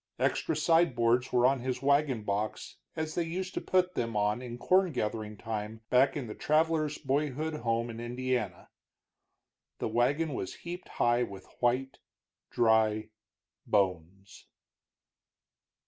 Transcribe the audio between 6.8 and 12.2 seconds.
boyhood home in Indiana. The wagon was heaped high with white,